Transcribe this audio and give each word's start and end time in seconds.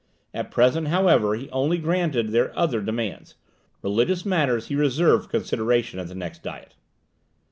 At 0.33 0.49
present, 0.49 0.87
however, 0.87 1.35
he 1.35 1.47
only 1.51 1.77
granted 1.77 2.29
their 2.29 2.57
other 2.57 2.81
demands 2.81 3.35
religious 3.83 4.25
matters 4.25 4.65
he 4.65 4.75
reserved 4.75 5.25
for 5.25 5.29
consideration 5.29 5.99
at 5.99 6.07
the 6.07 6.15
next 6.15 6.41
Diet. 6.41 6.73